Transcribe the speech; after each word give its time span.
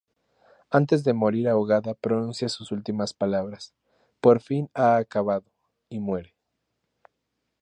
Antes 0.71 1.03
de 1.03 1.13
morir 1.13 1.47
ahogada 1.47 1.93
pronuncia 1.93 2.49
sus 2.49 2.71
últimas 2.71 3.13
palabras: 3.13 3.75
""Por 4.19 4.41
fin 4.41 4.67
ha 4.73 4.95
acabado..."" 4.97 5.45
y 5.89 5.99
muere. 5.99 6.33